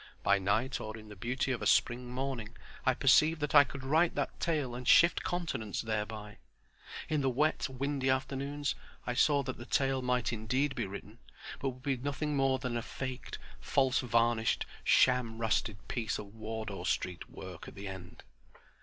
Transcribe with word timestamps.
By 0.23 0.39
night 0.39 0.81
or 0.81 0.97
in 0.97 1.09
the 1.09 1.15
beauty 1.15 1.51
of 1.51 1.61
a 1.61 1.67
spring 1.67 2.11
morning 2.11 2.57
I 2.87 2.95
perceived 2.95 3.39
that 3.41 3.53
I 3.53 3.63
could 3.63 3.83
write 3.83 4.15
that 4.15 4.39
tale 4.39 4.73
and 4.73 4.87
shift 4.87 5.21
continents 5.21 5.83
thereby. 5.83 6.37
In 7.07 7.21
the 7.21 7.29
wet, 7.29 7.69
windy 7.69 8.09
afternoons, 8.09 8.73
I 9.05 9.13
saw 9.13 9.43
that 9.43 9.57
the 9.57 9.65
tale 9.67 10.01
might 10.01 10.33
indeed 10.33 10.73
be 10.73 10.87
written, 10.87 11.19
but 11.59 11.69
would 11.69 11.83
be 11.83 11.97
nothing 11.97 12.35
more 12.35 12.57
than 12.57 12.75
a 12.77 12.81
faked, 12.81 13.37
false 13.59 13.99
varnished, 13.99 14.65
sham 14.83 15.37
rusted 15.37 15.87
piece 15.87 16.17
of 16.17 16.33
Wardour 16.33 16.85
Street 16.87 17.29
work 17.29 17.67
at 17.67 17.75
the 17.75 17.87
end. 17.87 18.23